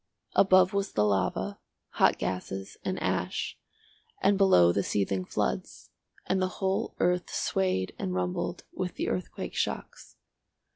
Above 0.33 0.73
was 0.73 0.93
the 0.93 1.05
lava, 1.05 1.59
hot 1.89 2.17
gases 2.17 2.75
and 2.83 2.99
ash, 3.03 3.59
and 4.19 4.35
below 4.35 4.71
the 4.71 4.81
seething 4.81 5.23
floods, 5.23 5.91
and 6.25 6.41
the 6.41 6.47
whole 6.57 6.95
earth 6.99 7.29
swayed 7.29 7.93
and 7.99 8.15
rumbled 8.15 8.63
with 8.73 8.95
the 8.95 9.07
earthquake 9.09 9.53
shocks. 9.53 10.15